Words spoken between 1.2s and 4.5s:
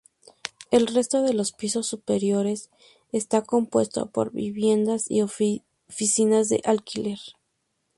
de los pisos superiores está compuesto por